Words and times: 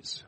News. 0.00 0.24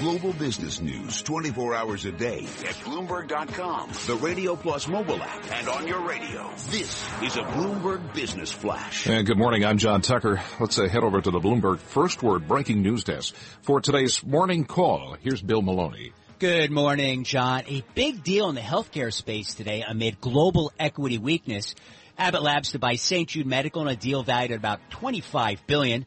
Global 0.00 0.32
business 0.32 0.80
news 0.80 1.22
24 1.22 1.74
hours 1.74 2.04
a 2.04 2.12
day 2.12 2.40
at 2.40 2.74
Bloomberg.com, 2.84 3.90
the 4.06 4.16
Radio 4.16 4.56
Plus 4.56 4.88
mobile 4.88 5.22
app, 5.22 5.52
and 5.52 5.68
on 5.68 5.86
your 5.86 6.06
radio. 6.06 6.50
This 6.70 7.08
is 7.22 7.36
a 7.36 7.42
Bloomberg 7.42 8.12
Business 8.12 8.50
Flash. 8.50 9.06
And 9.06 9.24
good 9.26 9.38
morning. 9.38 9.64
I'm 9.64 9.78
John 9.78 10.02
Tucker. 10.02 10.42
Let's 10.58 10.78
uh, 10.78 10.88
head 10.88 11.04
over 11.04 11.20
to 11.20 11.30
the 11.30 11.38
Bloomberg 11.38 11.78
First 11.78 12.22
Word 12.24 12.48
Breaking 12.48 12.82
News 12.82 13.04
Desk 13.04 13.32
for 13.62 13.80
today's 13.80 14.24
morning 14.24 14.64
call. 14.64 15.16
Here's 15.20 15.40
Bill 15.40 15.62
Maloney. 15.62 16.12
Good 16.40 16.72
morning, 16.72 17.22
John. 17.22 17.62
A 17.68 17.84
big 17.94 18.24
deal 18.24 18.48
in 18.48 18.56
the 18.56 18.60
healthcare 18.62 19.12
space 19.12 19.54
today 19.54 19.84
amid 19.86 20.20
global 20.20 20.72
equity 20.78 21.18
weakness. 21.18 21.76
Abbott 22.18 22.42
Labs 22.42 22.72
to 22.72 22.80
buy 22.80 22.96
St. 22.96 23.28
Jude 23.28 23.46
Medical 23.46 23.82
in 23.82 23.88
a 23.88 23.96
deal 23.96 24.24
valued 24.24 24.50
at 24.50 24.58
about 24.58 24.90
25 24.90 25.66
billion. 25.68 26.04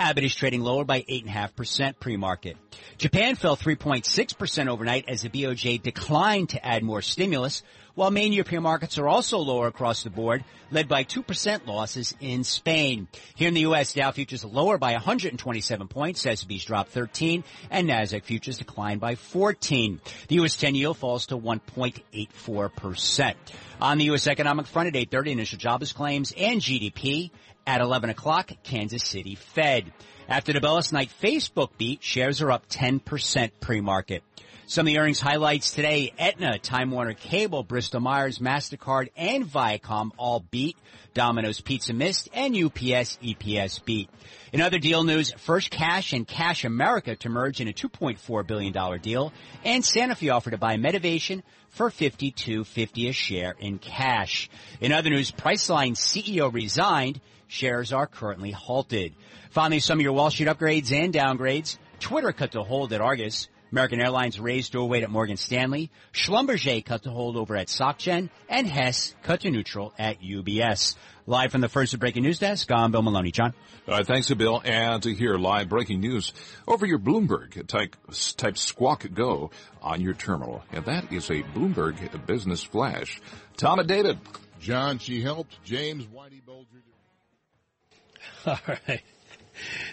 Abbott 0.00 0.24
is 0.24 0.34
trading 0.34 0.62
lower 0.62 0.84
by 0.84 1.02
8.5% 1.02 2.00
pre-market. 2.00 2.56
Japan 2.96 3.36
fell 3.36 3.54
3.6% 3.54 4.68
overnight 4.68 5.04
as 5.08 5.20
the 5.20 5.28
BOJ 5.28 5.82
declined 5.82 6.48
to 6.48 6.66
add 6.66 6.82
more 6.82 7.02
stimulus, 7.02 7.62
while 7.94 8.10
main 8.10 8.32
European 8.32 8.62
markets 8.62 8.96
are 8.96 9.06
also 9.06 9.36
lower 9.36 9.66
across 9.66 10.02
the 10.02 10.08
board, 10.08 10.42
led 10.70 10.88
by 10.88 11.04
2% 11.04 11.66
losses 11.66 12.14
in 12.18 12.44
Spain. 12.44 13.08
Here 13.34 13.48
in 13.48 13.54
the 13.54 13.60
U.S., 13.62 13.92
Dow 13.92 14.10
futures 14.10 14.42
lower 14.42 14.78
by 14.78 14.92
127 14.92 15.88
points, 15.88 16.24
S&P's 16.24 16.64
dropped 16.64 16.92
13, 16.92 17.44
and 17.70 17.86
Nasdaq 17.86 18.24
futures 18.24 18.56
declined 18.56 19.02
by 19.02 19.16
14. 19.16 20.00
The 20.28 20.36
U.S. 20.36 20.56
10 20.56 20.76
yield 20.76 20.96
falls 20.96 21.26
to 21.26 21.36
1.84%. 21.36 23.34
On 23.82 23.98
the 23.98 24.04
U.S. 24.04 24.26
economic 24.26 24.66
front 24.66 24.88
at 24.88 24.94
8.30, 25.10 25.32
initial 25.32 25.58
jobless 25.58 25.92
claims 25.92 26.32
and 26.38 26.62
GDP. 26.62 27.32
At 27.70 27.80
11 27.80 28.10
o'clock, 28.10 28.50
Kansas 28.64 29.04
City 29.04 29.36
Fed. 29.36 29.92
After 30.28 30.52
the 30.52 30.60
Bellis 30.60 30.90
Night 30.90 31.08
Facebook 31.22 31.68
beat, 31.78 32.02
shares 32.02 32.42
are 32.42 32.50
up 32.50 32.68
10% 32.68 33.52
pre-market. 33.60 34.24
Some 34.70 34.86
of 34.86 34.92
the 34.92 35.00
earnings 35.00 35.18
highlights 35.18 35.72
today, 35.72 36.12
Aetna, 36.16 36.60
Time 36.60 36.92
Warner 36.92 37.14
Cable, 37.14 37.64
Bristol 37.64 37.98
Myers, 37.98 38.38
MasterCard, 38.38 39.08
and 39.16 39.44
Viacom 39.44 40.12
all 40.16 40.44
beat. 40.48 40.76
Domino's 41.12 41.60
Pizza 41.60 41.92
missed, 41.92 42.28
and 42.32 42.54
UPS 42.54 43.18
EPS 43.20 43.84
beat. 43.84 44.08
In 44.52 44.60
other 44.60 44.78
deal 44.78 45.02
news, 45.02 45.32
First 45.32 45.72
Cash 45.72 46.12
and 46.12 46.24
Cash 46.24 46.64
America 46.64 47.16
to 47.16 47.28
merge 47.28 47.60
in 47.60 47.66
a 47.66 47.72
$2.4 47.72 48.46
billion 48.46 49.00
deal, 49.00 49.32
and 49.64 49.82
Sanofi 49.82 50.32
offered 50.32 50.52
to 50.52 50.56
buy 50.56 50.76
Medivation 50.76 51.42
for 51.70 51.90
$52.50 51.90 53.08
a 53.08 53.12
share 53.12 53.56
in 53.58 53.80
cash. 53.80 54.48
In 54.80 54.92
other 54.92 55.10
news, 55.10 55.32
Priceline 55.32 55.96
CEO 55.96 56.52
resigned. 56.54 57.20
Shares 57.48 57.92
are 57.92 58.06
currently 58.06 58.52
halted. 58.52 59.16
Finally, 59.50 59.80
some 59.80 59.98
of 59.98 60.04
your 60.04 60.12
Wall 60.12 60.30
Street 60.30 60.48
upgrades 60.48 60.92
and 60.92 61.12
downgrades. 61.12 61.76
Twitter 61.98 62.30
cut 62.30 62.52
to 62.52 62.62
hold 62.62 62.92
at 62.92 63.00
Argus. 63.00 63.48
American 63.72 64.00
Airlines 64.00 64.40
raised 64.40 64.72
to 64.72 64.84
weight 64.84 65.02
at 65.02 65.10
Morgan 65.10 65.36
Stanley. 65.36 65.90
Schlumberger 66.12 66.84
cut 66.84 67.04
to 67.04 67.10
hold 67.10 67.36
over 67.36 67.56
at 67.56 67.68
SocGen. 67.68 68.30
And 68.48 68.66
Hess 68.66 69.14
cut 69.22 69.42
to 69.42 69.50
neutral 69.50 69.92
at 69.98 70.20
UBS. 70.20 70.96
Live 71.26 71.52
from 71.52 71.60
the 71.60 71.68
First 71.68 71.92
Word 71.92 72.00
breaking 72.00 72.24
news 72.24 72.38
desk, 72.38 72.72
I'm 72.72 72.90
Bill 72.90 73.02
Maloney. 73.02 73.30
John? 73.30 73.54
All 73.86 73.94
right, 73.94 74.06
thanks 74.06 74.26
to 74.28 74.36
Bill. 74.36 74.60
And 74.64 75.02
to 75.04 75.14
hear 75.14 75.36
live 75.36 75.68
breaking 75.68 76.00
news 76.00 76.32
over 76.66 76.84
your 76.86 76.98
Bloomberg, 76.98 77.66
type, 77.68 77.96
type 78.36 78.58
Squawk 78.58 79.06
Go 79.14 79.50
on 79.80 80.00
your 80.00 80.14
terminal. 80.14 80.64
And 80.72 80.84
that 80.86 81.12
is 81.12 81.30
a 81.30 81.42
Bloomberg 81.42 82.26
Business 82.26 82.64
Flash. 82.64 83.20
Tom 83.56 83.78
and 83.78 83.88
David. 83.88 84.18
John, 84.60 84.98
she 84.98 85.22
helped 85.22 85.62
James 85.64 86.06
Whitey 86.06 86.44
Bulger. 86.44 86.82
All 88.46 88.58
right. 88.88 89.02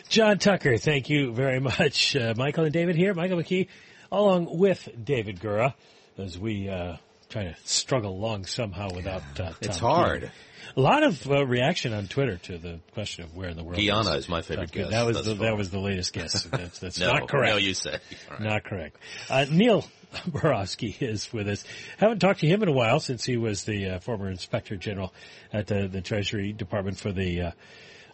John 0.09 0.37
Tucker, 0.37 0.77
thank 0.77 1.09
you 1.09 1.33
very 1.33 1.59
much. 1.59 2.15
Uh, 2.15 2.33
Michael 2.35 2.65
and 2.65 2.73
David 2.73 2.95
here, 2.95 3.13
Michael 3.13 3.37
McKee, 3.37 3.67
along 4.11 4.57
with 4.57 4.87
David 5.03 5.39
Gura, 5.39 5.73
as 6.17 6.37
we 6.37 6.69
uh, 6.69 6.97
try 7.29 7.43
to 7.43 7.55
struggle 7.65 8.11
along 8.11 8.45
somehow 8.45 8.89
without. 8.93 9.21
Uh, 9.39 9.53
it's 9.61 9.79
hard. 9.79 10.31
A 10.75 10.81
lot 10.81 11.03
of 11.03 11.29
uh, 11.29 11.45
reaction 11.45 11.93
on 11.93 12.07
Twitter 12.07 12.37
to 12.37 12.57
the 12.57 12.79
question 12.93 13.23
of 13.23 13.35
where 13.35 13.49
in 13.49 13.57
the 13.57 13.63
world. 13.63 13.77
Guyana 13.77 14.11
is, 14.11 14.25
is 14.25 14.29
my 14.29 14.41
favorite 14.41 14.71
guess. 14.71 14.89
That 14.91 15.05
was 15.05 15.25
the, 15.25 15.33
that 15.35 15.57
was 15.57 15.69
the 15.69 15.79
latest 15.79 16.13
guess. 16.13 16.43
That's, 16.51 16.79
that's 16.79 16.99
no, 16.99 17.13
not 17.13 17.29
correct. 17.29 17.53
No, 17.53 17.57
you 17.57 17.73
say 17.73 17.99
right. 18.29 18.41
not 18.41 18.63
correct. 18.63 18.97
Uh, 19.29 19.45
Neil 19.49 19.85
Barofsky 20.29 21.01
is 21.01 21.31
with 21.31 21.47
us. 21.47 21.63
Haven't 21.97 22.19
talked 22.19 22.41
to 22.41 22.47
him 22.47 22.63
in 22.63 22.69
a 22.69 22.73
while 22.73 22.99
since 22.99 23.23
he 23.23 23.37
was 23.37 23.63
the 23.63 23.91
uh, 23.91 23.99
former 23.99 24.29
Inspector 24.29 24.75
General 24.77 25.13
at 25.53 25.67
the 25.67 25.87
the 25.87 26.01
Treasury 26.01 26.53
Department 26.53 26.97
for 26.97 27.11
the 27.11 27.53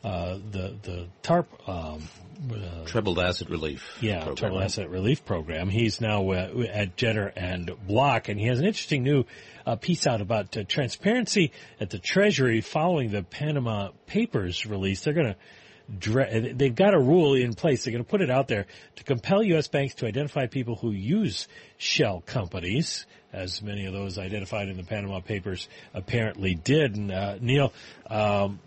uh, 0.04 0.38
the 0.52 0.76
the 0.82 1.08
TARP 1.22 1.48
um, 1.68 2.04
uh, 2.52 2.86
troubled 2.86 3.20
asset 3.20 3.50
relief. 3.50 3.98
Yeah, 4.02 4.18
program, 4.18 4.36
troubled 4.36 4.60
right? 4.60 4.66
asset 4.66 4.90
relief 4.90 5.26
program. 5.26 5.70
He's 5.70 6.02
now 6.02 6.30
uh, 6.32 6.66
at 6.72 6.98
Jenner 6.98 7.32
and 7.36 7.72
Block, 7.88 8.30
and 8.30 8.40
he 8.40 8.48
has 8.48 8.60
an 8.60 8.66
interesting 8.66 9.04
new 9.04 9.26
uh, 9.66 9.76
piece 9.76 10.06
out 10.06 10.22
about 10.22 10.56
uh, 10.58 10.64
transparency 10.68 11.52
at 11.80 11.90
the 11.90 12.00
Treasury 12.00 12.62
following 12.62 13.12
the 13.12 13.24
Panama 13.24 13.90
Papers 14.08 14.66
release. 14.66 15.04
They're 15.04 15.14
going 15.14 15.34
to 15.34 16.54
they've 16.54 16.76
got 16.76 16.94
a 16.94 17.00
rule 17.00 17.36
in 17.36 17.54
place. 17.54 17.84
They're 17.84 17.92
going 17.92 18.04
to 18.04 18.10
put 18.10 18.22
it 18.22 18.30
out 18.30 18.48
there 18.48 18.66
to 18.96 19.04
compel 19.04 19.44
U.S. 19.44 19.68
banks 19.68 19.96
to 19.96 20.06
identify 20.06 20.48
people 20.48 20.76
who 20.76 20.92
use 20.92 21.48
shell 21.78 22.24
companies, 22.26 23.06
as 23.32 23.62
many 23.62 23.86
of 23.86 23.94
those 23.94 24.18
identified 24.18 24.70
in 24.70 24.78
the 24.78 24.84
Panama 24.84 25.20
Papers 25.20 25.68
apparently 25.94 26.56
did. 26.56 26.96
And 26.96 27.12
uh, 27.12 27.36
Neil, 27.42 27.74
um, 28.10 28.60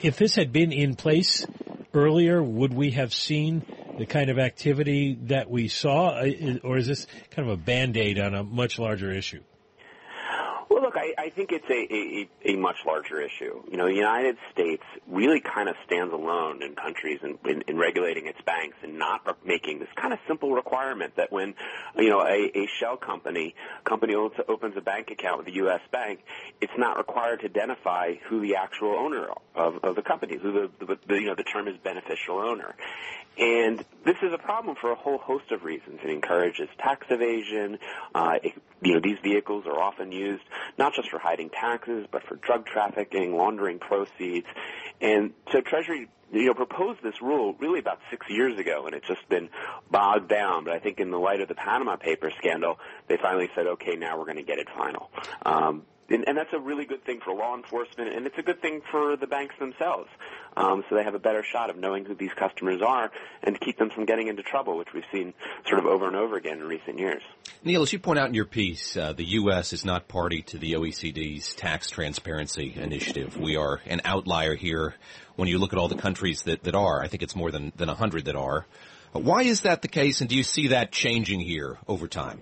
if 0.00 0.16
this 0.16 0.34
had 0.34 0.52
been 0.52 0.72
in 0.72 0.96
place 0.96 1.46
earlier, 1.94 2.42
would 2.42 2.72
we 2.72 2.92
have 2.92 3.12
seen 3.12 3.64
the 3.96 4.06
kind 4.06 4.30
of 4.30 4.38
activity 4.38 5.18
that 5.22 5.50
we 5.50 5.68
saw, 5.68 6.22
or 6.62 6.76
is 6.78 6.86
this 6.86 7.06
kind 7.30 7.48
of 7.48 7.54
a 7.54 7.62
band-aid 7.62 8.18
on 8.18 8.34
a 8.34 8.42
much 8.42 8.78
larger 8.78 9.12
issue? 9.12 9.42
I 11.18 11.30
think 11.30 11.52
it's 11.52 11.68
a, 11.68 12.50
a, 12.50 12.54
a 12.54 12.56
much 12.56 12.76
larger 12.86 13.20
issue. 13.20 13.62
You 13.70 13.76
know, 13.76 13.86
the 13.86 13.94
United 13.94 14.36
States 14.52 14.82
really 15.06 15.40
kind 15.40 15.68
of 15.68 15.76
stands 15.86 16.12
alone 16.12 16.62
in 16.62 16.74
countries 16.74 17.20
in, 17.22 17.38
in, 17.48 17.62
in 17.68 17.78
regulating 17.78 18.26
its 18.26 18.40
banks 18.44 18.76
and 18.82 18.98
not 18.98 19.38
making 19.44 19.78
this 19.78 19.88
kind 19.96 20.12
of 20.12 20.18
simple 20.26 20.52
requirement 20.52 21.16
that 21.16 21.32
when, 21.32 21.54
you 21.96 22.10
know, 22.10 22.20
a, 22.20 22.50
a 22.54 22.66
shell 22.78 22.96
company, 22.96 23.54
company 23.84 24.14
opens 24.14 24.76
a 24.76 24.80
bank 24.80 25.10
account 25.10 25.38
with 25.38 25.48
a 25.48 25.54
U.S. 25.54 25.80
bank, 25.90 26.20
it's 26.60 26.72
not 26.76 26.96
required 26.98 27.40
to 27.40 27.46
identify 27.46 28.14
who 28.28 28.40
the 28.40 28.56
actual 28.56 28.94
owner 28.94 29.28
of, 29.54 29.82
of 29.82 29.96
the 29.96 30.02
company, 30.02 30.38
who 30.40 30.52
the, 30.52 30.86
the, 30.86 30.98
the, 31.06 31.14
you 31.14 31.26
know, 31.26 31.34
the 31.34 31.44
term 31.44 31.68
is 31.68 31.76
beneficial 31.82 32.38
owner. 32.38 32.74
And 33.38 33.84
this 34.04 34.16
is 34.22 34.32
a 34.32 34.38
problem 34.38 34.76
for 34.80 34.92
a 34.92 34.94
whole 34.94 35.18
host 35.18 35.50
of 35.52 35.64
reasons. 35.64 36.00
It 36.04 36.10
encourages 36.10 36.68
tax 36.78 37.06
evasion. 37.10 37.78
Uh, 38.14 38.38
it, 38.42 38.52
you 38.82 38.94
know, 38.94 39.00
these 39.00 39.18
vehicles 39.22 39.64
are 39.66 39.80
often 39.80 40.12
used 40.12 40.42
not 40.78 40.94
just 40.94 41.10
for 41.10 41.18
hiding 41.18 41.50
taxes, 41.50 42.06
but 42.10 42.22
for 42.24 42.36
drug 42.36 42.66
trafficking, 42.66 43.36
laundering 43.36 43.78
proceeds. 43.78 44.46
And 45.00 45.32
so 45.50 45.60
Treasury 45.60 46.08
you 46.32 46.46
know, 46.46 46.54
proposed 46.54 47.02
this 47.02 47.20
rule 47.20 47.54
really 47.58 47.78
about 47.78 48.00
six 48.10 48.26
years 48.28 48.58
ago, 48.58 48.86
and 48.86 48.94
it's 48.94 49.06
just 49.06 49.28
been 49.28 49.50
bogged 49.90 50.28
down. 50.28 50.64
But 50.64 50.72
I 50.72 50.78
think 50.78 50.98
in 50.98 51.10
the 51.10 51.18
light 51.18 51.40
of 51.40 51.48
the 51.48 51.54
Panama 51.54 51.96
Papers 51.96 52.32
scandal, 52.38 52.78
they 53.08 53.18
finally 53.18 53.50
said, 53.54 53.66
okay, 53.66 53.96
now 53.96 54.18
we're 54.18 54.24
going 54.24 54.36
to 54.36 54.42
get 54.42 54.58
it 54.58 54.68
final. 54.76 55.10
Um, 55.44 55.82
and, 56.12 56.28
and 56.28 56.36
that's 56.36 56.52
a 56.52 56.58
really 56.58 56.84
good 56.84 57.04
thing 57.04 57.20
for 57.20 57.34
law 57.34 57.56
enforcement, 57.56 58.14
and 58.14 58.26
it's 58.26 58.38
a 58.38 58.42
good 58.42 58.60
thing 58.60 58.82
for 58.90 59.16
the 59.16 59.26
banks 59.26 59.54
themselves. 59.58 60.08
Um, 60.56 60.84
so 60.88 60.96
they 60.96 61.02
have 61.02 61.14
a 61.14 61.18
better 61.18 61.42
shot 61.42 61.70
of 61.70 61.76
knowing 61.76 62.04
who 62.04 62.14
these 62.14 62.32
customers 62.34 62.82
are 62.82 63.10
and 63.42 63.54
to 63.54 63.64
keep 63.64 63.78
them 63.78 63.88
from 63.88 64.04
getting 64.04 64.28
into 64.28 64.42
trouble, 64.42 64.76
which 64.76 64.92
we've 64.92 65.04
seen 65.10 65.32
sort 65.66 65.78
of 65.78 65.86
over 65.86 66.06
and 66.06 66.14
over 66.14 66.36
again 66.36 66.58
in 66.58 66.68
recent 66.68 66.98
years. 66.98 67.22
Neil, 67.64 67.82
as 67.82 67.92
you 67.92 67.98
point 67.98 68.18
out 68.18 68.28
in 68.28 68.34
your 68.34 68.44
piece, 68.44 68.96
uh, 68.96 69.14
the 69.14 69.24
U.S. 69.24 69.72
is 69.72 69.84
not 69.84 70.08
party 70.08 70.42
to 70.42 70.58
the 70.58 70.74
OECD's 70.74 71.54
tax 71.54 71.88
transparency 71.88 72.74
initiative. 72.76 73.36
We 73.38 73.56
are 73.56 73.80
an 73.86 74.02
outlier 74.04 74.54
here 74.54 74.94
when 75.36 75.48
you 75.48 75.58
look 75.58 75.72
at 75.72 75.78
all 75.78 75.88
the 75.88 75.96
countries 75.96 76.42
that, 76.42 76.64
that 76.64 76.74
are. 76.74 77.02
I 77.02 77.08
think 77.08 77.22
it's 77.22 77.34
more 77.34 77.50
than, 77.50 77.72
than 77.76 77.88
100 77.88 78.26
that 78.26 78.36
are. 78.36 78.66
Why 79.12 79.42
is 79.42 79.62
that 79.62 79.82
the 79.82 79.88
case, 79.88 80.20
and 80.20 80.28
do 80.28 80.36
you 80.36 80.42
see 80.42 80.68
that 80.68 80.90
changing 80.90 81.40
here 81.40 81.78
over 81.86 82.08
time? 82.08 82.40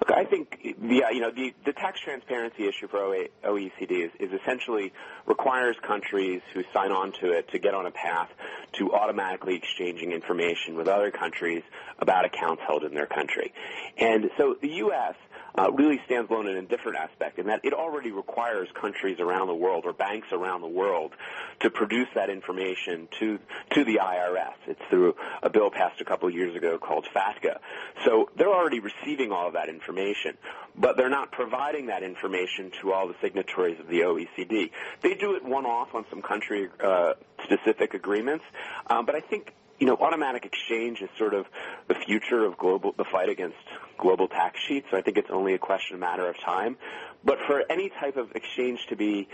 Look, 0.00 0.16
I 0.16 0.24
think 0.24 0.76
the 0.80 1.02
you 1.12 1.20
know 1.20 1.30
the, 1.30 1.54
the 1.64 1.72
tax 1.72 2.00
transparency 2.00 2.68
issue 2.68 2.88
for 2.88 2.98
OECD 3.44 4.04
is, 4.04 4.10
is 4.20 4.30
essentially 4.40 4.92
requires 5.26 5.76
countries 5.86 6.42
who 6.52 6.62
sign 6.72 6.92
on 6.92 7.12
to 7.20 7.32
it 7.32 7.48
to 7.52 7.58
get 7.58 7.74
on 7.74 7.86
a 7.86 7.90
path 7.90 8.28
to 8.74 8.92
automatically 8.92 9.54
exchanging 9.54 10.12
information 10.12 10.76
with 10.76 10.88
other 10.88 11.10
countries 11.10 11.62
about 11.98 12.24
accounts 12.24 12.62
held 12.66 12.84
in 12.84 12.94
their 12.94 13.06
country. 13.06 13.52
And 13.98 14.30
so 14.36 14.56
the 14.60 14.68
U.S 14.68 15.14
uh, 15.58 15.70
really 15.72 16.00
stands 16.04 16.30
alone 16.30 16.48
in 16.48 16.56
a 16.56 16.62
different 16.62 16.98
aspect 16.98 17.38
in 17.38 17.46
that 17.46 17.60
it 17.64 17.72
already 17.72 18.10
requires 18.10 18.68
countries 18.80 19.18
around 19.20 19.48
the 19.48 19.54
world 19.54 19.84
or 19.86 19.92
banks 19.92 20.28
around 20.32 20.60
the 20.60 20.68
world 20.68 21.12
to 21.60 21.70
produce 21.70 22.08
that 22.14 22.30
information 22.30 23.08
to 23.18 23.38
to 23.70 23.84
the 23.84 23.98
IRS. 24.02 24.54
It's 24.66 24.80
through 24.90 25.14
a 25.42 25.50
bill 25.50 25.70
passed 25.70 26.00
a 26.00 26.04
couple 26.04 26.28
of 26.28 26.34
years 26.34 26.54
ago 26.56 26.78
called 26.78 27.06
FATCA. 27.14 27.58
So 28.04 28.28
they're 28.36 28.52
already 28.52 28.80
receiving 28.80 29.32
all 29.32 29.48
of 29.48 29.54
that 29.54 29.68
information, 29.68 30.36
but 30.76 30.96
they're 30.96 31.10
not 31.10 31.32
providing 31.32 31.86
that 31.86 32.02
information 32.02 32.70
to 32.82 32.92
all 32.92 33.08
the 33.08 33.14
signatories 33.22 33.80
of 33.80 33.88
the 33.88 34.00
OECD. 34.00 34.70
They 35.02 35.14
do 35.14 35.34
it 35.36 35.44
one 35.44 35.66
off 35.66 35.94
on 35.94 36.04
some 36.10 36.22
country 36.22 36.68
uh, 36.82 37.14
specific 37.44 37.94
agreements, 37.94 38.44
um, 38.88 39.06
but 39.06 39.14
I 39.14 39.20
think 39.20 39.52
you 39.78 39.86
know, 39.86 39.96
automatic 39.96 40.44
exchange 40.44 41.00
is 41.02 41.08
sort 41.18 41.34
of 41.34 41.46
the 41.88 41.94
future 41.94 42.44
of 42.44 42.56
global, 42.56 42.92
the 42.96 43.04
fight 43.04 43.28
against 43.28 43.56
global 43.98 44.28
tax 44.28 44.58
sheets. 44.66 44.86
So 44.90 44.96
I 44.96 45.02
think 45.02 45.18
it's 45.18 45.30
only 45.30 45.54
a 45.54 45.58
question, 45.58 45.96
a 45.96 45.98
matter 45.98 46.28
of 46.28 46.36
time. 46.44 46.76
But 47.24 47.38
for 47.46 47.62
any 47.70 47.90
type 48.00 48.16
of 48.16 48.32
exchange 48.34 48.86
to 48.88 48.96
be 48.96 49.28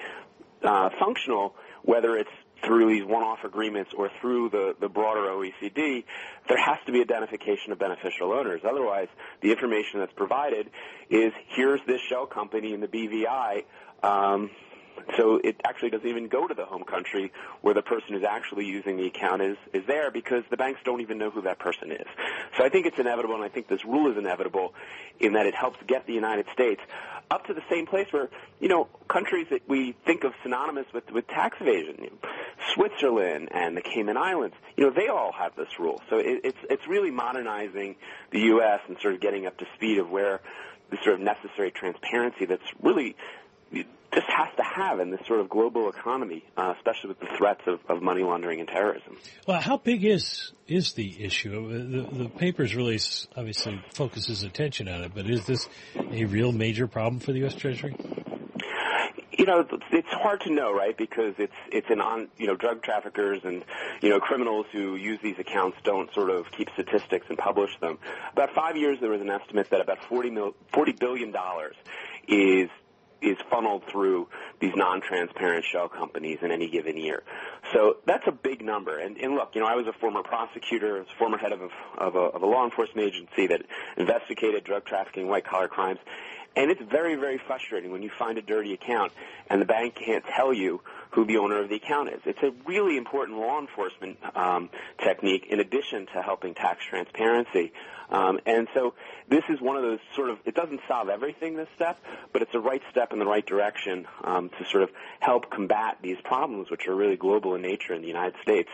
uh, 0.62 0.91
functional, 0.99 1.55
whether 1.83 2.17
it's 2.17 2.31
through 2.65 2.89
these 2.89 3.05
one-off 3.05 3.41
agreements 3.44 3.91
or 3.97 4.11
through 4.21 4.50
the, 4.50 4.77
the 4.81 4.89
broader 4.89 5.23
OECD, 5.23 6.05
there 6.49 6.59
has 6.59 6.79
to 6.87 6.93
be 6.93 7.00
identification 7.00 7.73
of 7.73 7.79
beneficial 7.79 8.33
owners. 8.33 8.61
Otherwise, 8.69 9.09
the 9.41 9.50
information 9.50 9.99
that's 10.00 10.12
provided 10.12 10.71
is 11.11 11.33
here's 11.49 11.81
this 11.87 12.00
shell 12.09 12.27
company 12.27 12.73
in 12.73 12.81
the 12.81 12.87
BVI. 12.87 13.65
Um, 14.03 14.50
so 15.17 15.41
it 15.43 15.61
actually 15.65 15.91
doesn't 15.91 16.09
even 16.09 16.29
go 16.29 16.47
to 16.47 16.55
the 16.55 16.65
home 16.65 16.85
country 16.85 17.33
where 17.61 17.75
the 17.75 17.83
person 17.83 18.15
who's 18.15 18.25
actually 18.25 18.67
using 18.67 18.97
the 18.97 19.06
account 19.06 19.43
is, 19.43 19.56
is 19.73 19.83
there 19.87 20.11
because 20.11 20.43
the 20.50 20.56
banks 20.56 20.81
don't 20.85 21.00
even 21.00 21.19
know 21.19 21.31
who 21.31 21.43
that 21.43 21.59
person 21.59 21.93
is. 21.93 22.06
So 22.56 22.65
I 22.65 22.69
think 22.69 22.87
it's 22.87 22.99
inevitable 22.99 23.35
and 23.35 23.44
I 23.44 23.49
think 23.49 23.69
this 23.69 23.85
rule 23.85 24.11
is 24.11 24.19
inevitable 24.19 24.75
in 25.21 25.35
that 25.35 25.47
it 25.47 25.55
helps 25.55 25.79
get 25.87 26.06
the 26.06 26.15
United 26.15 26.47
States 26.53 26.81
up 27.31 27.47
to 27.47 27.55
the 27.55 27.62
same 27.71 27.87
place 27.87 28.06
where, 28.11 28.29
you 28.61 28.69
know, 28.69 28.89
countries 29.09 29.47
that 29.50 29.62
we 29.69 29.94
think 30.05 30.25
of 30.25 30.33
synonymous 30.43 30.87
with, 30.93 31.11
with 31.11 31.27
tax 31.29 31.56
evasion, 31.61 31.97
you 31.99 32.11
know, 32.11 32.29
Switzerland 32.75 33.49
and 33.53 33.77
the 33.77 33.81
Cayman 33.81 34.17
Islands, 34.17 34.55
you 34.77 34.85
know, 34.85 34.91
they 34.94 35.09
all 35.09 35.33
have 35.33 35.56
this 35.56 35.79
rule. 35.79 36.00
So 36.11 36.19
it, 36.19 36.41
it's, 36.44 36.59
it's 36.69 36.87
really 36.87 37.11
modernizing 37.11 37.97
the 38.31 38.41
U.S. 38.41 38.81
and 38.89 38.99
sort 39.00 39.15
of 39.15 39.21
getting 39.21 39.47
up 39.47 39.56
to 39.59 39.67
speed 39.77 39.99
of 39.99 40.11
where 40.11 40.41
the 40.91 40.99
sort 41.03 41.15
of 41.15 41.21
necessary 41.21 41.71
transparency 41.71 42.44
that's 42.44 42.62
really 42.83 43.17
just 44.14 44.26
has 44.26 44.49
to 44.56 44.62
have 44.62 45.00
in 45.00 45.11
this 45.11 45.20
sort 45.26 45.41
of 45.41 45.49
global 45.49 45.88
economy, 45.88 46.44
uh, 46.56 46.75
especially 46.76 47.09
with 47.09 47.20
the 47.20 47.29
threats 47.37 47.62
of, 47.67 47.81
of, 47.88 48.03
money 48.03 48.23
laundering 48.23 48.61
and 48.61 48.69
terrorism. 48.69 49.17
Well, 49.47 49.61
how 49.61 49.79
big 49.79 50.05
is 50.05 50.53
is 50.67 50.93
the 50.93 51.25
issue? 51.25 51.50
The, 51.69 52.25
the 52.25 52.29
papers 52.29 52.75
release 52.75 53.26
obviously 53.37 53.82
focuses 53.94 54.43
attention 54.43 54.88
on 54.88 55.03
it, 55.03 55.12
but 55.14 55.29
is 55.29 55.47
this 55.47 55.69
a 56.11 56.25
real 56.25 56.53
major 56.53 56.87
problem 56.87 57.20
for 57.20 57.32
the 57.32 57.41
U.S. 57.41 57.55
Treasury? 57.55 57.97
You 59.38 59.47
know, 59.47 59.67
it's 59.91 60.09
hard 60.11 60.43
to 60.43 60.53
know, 60.53 60.73
right? 60.73 60.97
Because 60.97 61.35
it's 61.38 61.55
it's 61.70 61.88
an 61.88 62.00
on 62.00 62.29
you 62.37 62.47
know 62.47 62.55
drug 62.55 62.82
traffickers 62.82 63.41
and 63.44 63.65
you 64.03 64.11
know 64.11 64.20
criminals 64.20 64.67
who 64.73 64.94
use 64.97 65.20
these 65.23 65.38
accounts 65.38 65.79
don't 65.85 66.12
sort 66.12 66.31
of 66.31 66.47
keep 66.53 66.69
statistics 66.75 67.26
and 67.29 67.38
publish 67.38 67.70
them. 67.81 67.99
About 68.32 68.50
five 68.55 68.76
years, 68.76 68.99
there 69.00 69.11
was 69.11 69.23
an 69.23 69.31
estimate 69.31 69.70
that 69.70 69.81
about 69.81 70.05
forty 70.05 70.31
mil, 70.31 70.55
forty 70.73 70.93
billion 70.93 71.32
dollars 71.32 71.75
is 72.29 72.69
is 73.23 73.37
funneled 73.51 73.85
through 73.91 74.29
these 74.61 74.73
non-transparent 74.75 75.65
shell 75.65 75.89
companies 75.89 76.39
in 76.43 76.51
any 76.51 76.69
given 76.69 76.97
year. 76.97 77.23
So 77.73 77.99
that's 78.07 78.27
a 78.27 78.33
big 78.33 78.63
number. 78.65 78.99
And, 78.99 79.17
and 79.17 79.35
look, 79.35 79.51
you 79.55 79.61
know, 79.61 79.67
I 79.67 79.77
was 79.77 79.87
a 79.87 79.93
former 79.93 80.23
prosecutor, 80.23 81.05
former 81.19 81.39
head 81.39 81.53
of 81.53 81.61
a, 81.63 81.69
of, 81.99 82.15
a, 82.17 82.19
of 82.19 82.43
a 82.43 82.47
law 82.47 82.65
enforcement 82.65 83.07
agency 83.07 83.47
that 83.47 83.63
investigated 83.97 84.65
drug 84.65 84.85
trafficking, 84.85 85.29
white 85.29 85.47
collar 85.47 85.69
crimes. 85.69 86.01
And 86.55 86.71
it's 86.71 86.83
very, 86.83 87.15
very 87.15 87.41
frustrating 87.47 87.93
when 87.93 88.03
you 88.03 88.11
find 88.19 88.37
a 88.37 88.43
dirty 88.43 88.75
account 88.75 89.13
and 89.49 89.61
the 89.61 89.67
bank 89.67 89.95
can't 89.95 90.25
tell 90.37 90.53
you 90.53 90.83
who 91.14 91.26
the 91.26 91.37
owner 91.37 91.62
of 91.62 91.69
the 91.69 91.76
account 91.76 92.09
is. 92.09 92.20
It's 92.25 92.43
a 92.43 92.53
really 92.67 92.97
important 92.97 93.38
law 93.38 93.61
enforcement 93.61 94.19
um, 94.35 94.70
technique 95.05 95.47
in 95.50 95.61
addition 95.61 96.06
to 96.14 96.23
helping 96.23 96.55
tax 96.55 96.85
transparency. 96.88 97.73
Um, 98.11 98.41
and 98.47 98.67
so 98.75 98.94
this 99.29 99.43
is 99.49 99.61
one 99.61 99.76
of 99.76 99.82
those 99.82 99.99
sort 100.14 100.31
of, 100.31 100.38
it 100.44 100.55
doesn't 100.55 100.81
solve 100.88 101.09
everything, 101.09 101.56
this 101.56 101.69
step, 101.76 101.99
but 102.32 102.43
it's 102.43 102.53
the 102.53 102.61
right 102.61 102.82
step 102.91 103.12
in 103.12 103.19
the 103.19 103.26
right 103.26 103.44
direction 103.44 104.06
um, 104.25 104.50
to 104.59 104.64
sort 104.70 104.82
of 104.82 104.91
help 105.20 105.50
combat 105.50 105.99
these 106.03 106.19
problems, 106.25 106.70
which 106.70 106.87
are 106.88 106.94
really 106.94 107.17
global 107.17 107.55
in 107.55 107.62
nature 107.62 107.94
in 107.94 108.03
the 108.03 108.08
United 108.08 108.35
States, 108.43 108.69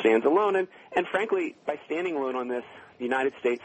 stands 0.00 0.24
alone. 0.24 0.56
And, 0.56 0.68
and 0.94 1.06
frankly, 1.06 1.56
by 1.66 1.78
standing 1.86 2.16
alone 2.16 2.36
on 2.36 2.48
this, 2.48 2.64
the 2.98 3.04
United 3.04 3.32
States 3.40 3.62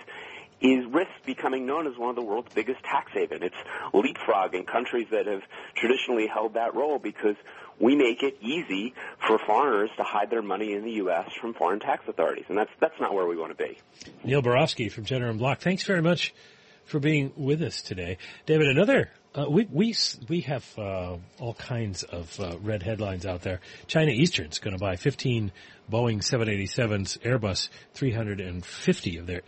is 0.61 0.85
risk 0.91 1.11
becoming 1.25 1.65
known 1.65 1.87
as 1.87 1.97
one 1.97 2.09
of 2.09 2.15
the 2.15 2.23
world's 2.23 2.53
biggest 2.53 2.81
tax 2.83 3.11
haven. 3.13 3.43
It's 3.43 3.55
leapfrogging 3.93 4.67
countries 4.67 5.07
that 5.11 5.27
have 5.27 5.41
traditionally 5.75 6.27
held 6.27 6.53
that 6.53 6.75
role 6.75 6.99
because 6.99 7.35
we 7.79 7.95
make 7.95 8.23
it 8.23 8.37
easy 8.41 8.93
for 9.27 9.37
foreigners 9.45 9.89
to 9.97 10.03
hide 10.03 10.29
their 10.29 10.41
money 10.41 10.73
in 10.73 10.83
the 10.83 10.91
U.S. 10.91 11.29
from 11.41 11.53
foreign 11.53 11.79
tax 11.79 12.07
authorities, 12.07 12.45
and 12.47 12.57
that's 12.57 12.71
that's 12.79 12.99
not 12.99 13.13
where 13.13 13.27
we 13.27 13.37
want 13.37 13.57
to 13.57 13.63
be. 13.63 13.77
Neil 14.23 14.41
Barofsky 14.41 14.91
from 14.91 15.05
Jenner 15.05 15.29
and 15.29 15.39
Block, 15.39 15.59
thanks 15.59 15.83
very 15.83 16.01
much 16.01 16.33
for 16.85 16.99
being 16.99 17.33
with 17.35 17.61
us 17.61 17.81
today, 17.81 18.17
David. 18.45 18.67
Another. 18.67 19.11
Uh, 19.33 19.49
we 19.49 19.67
we 19.69 19.93
we 20.29 20.39
have 20.41 20.65
uh, 20.77 21.17
all 21.39 21.53
kinds 21.55 22.03
of 22.03 22.39
uh, 22.39 22.55
red 22.61 22.81
headlines 22.81 23.25
out 23.25 23.41
there. 23.41 23.59
China 23.85 24.11
Eastern's 24.11 24.59
going 24.59 24.73
to 24.73 24.79
buy 24.79 24.95
15 24.95 25.51
Boeing 25.91 26.19
787s, 26.19 27.19
Airbus 27.19 27.67
350 27.93 29.17
of 29.17 29.27
their 29.27 29.41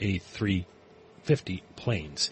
A350 1.28 1.62
planes. 1.76 2.32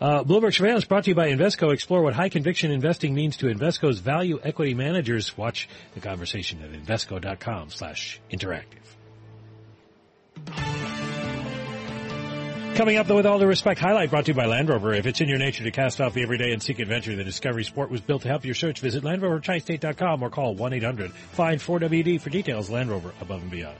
Uh, 0.00 0.22
Bloomberg 0.24 0.54
Surveillance 0.54 0.84
brought 0.84 1.04
to 1.04 1.10
you 1.10 1.14
by 1.14 1.28
Invesco. 1.28 1.72
Explore 1.72 2.02
what 2.02 2.14
high 2.14 2.28
conviction 2.28 2.70
investing 2.70 3.14
means 3.14 3.38
to 3.38 3.46
Invesco's 3.46 3.98
value 3.98 4.38
equity 4.42 4.74
managers. 4.74 5.36
Watch 5.36 5.68
the 5.94 6.00
conversation 6.00 6.62
at 6.62 6.70
Invesco.com 6.72 7.70
slash 7.70 8.20
interactive. 8.30 8.82
Coming 12.76 12.98
up, 12.98 13.06
though, 13.06 13.16
with 13.16 13.24
all 13.24 13.38
due 13.38 13.46
respect, 13.46 13.80
highlight 13.80 14.10
brought 14.10 14.26
to 14.26 14.32
you 14.32 14.34
by 14.34 14.44
Land 14.44 14.68
Rover. 14.68 14.92
If 14.92 15.06
it's 15.06 15.22
in 15.22 15.30
your 15.30 15.38
nature 15.38 15.64
to 15.64 15.70
cast 15.70 15.98
off 15.98 16.12
the 16.12 16.22
everyday 16.22 16.52
and 16.52 16.62
seek 16.62 16.78
adventure, 16.78 17.16
the 17.16 17.24
Discovery 17.24 17.64
Sport 17.64 17.90
was 17.90 18.02
built 18.02 18.20
to 18.22 18.28
help 18.28 18.44
your 18.44 18.54
search. 18.54 18.80
Visit 18.80 19.02
LandRoverChai-State.com 19.02 20.22
or 20.22 20.28
call 20.28 20.54
1-800-FIND-4WD 20.56 22.20
for 22.20 22.28
details. 22.28 22.68
Land 22.68 22.90
Rover, 22.90 23.14
above 23.22 23.40
and 23.40 23.50
beyond. 23.50 23.78